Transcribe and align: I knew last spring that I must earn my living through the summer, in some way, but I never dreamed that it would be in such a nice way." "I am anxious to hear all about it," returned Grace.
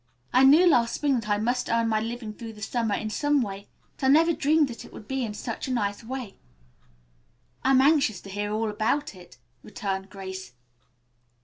I 0.33 0.43
knew 0.43 0.65
last 0.65 0.95
spring 0.95 1.19
that 1.19 1.29
I 1.29 1.37
must 1.37 1.69
earn 1.69 1.87
my 1.87 1.99
living 1.99 2.33
through 2.33 2.53
the 2.53 2.61
summer, 2.63 2.95
in 2.95 3.11
some 3.11 3.43
way, 3.43 3.67
but 3.97 4.07
I 4.07 4.09
never 4.09 4.33
dreamed 4.33 4.67
that 4.69 4.83
it 4.83 4.91
would 4.91 5.07
be 5.07 5.23
in 5.23 5.35
such 5.35 5.67
a 5.67 5.71
nice 5.71 6.03
way." 6.03 6.37
"I 7.63 7.69
am 7.69 7.81
anxious 7.81 8.19
to 8.21 8.31
hear 8.31 8.51
all 8.51 8.71
about 8.71 9.13
it," 9.13 9.37
returned 9.61 10.09
Grace. 10.09 10.53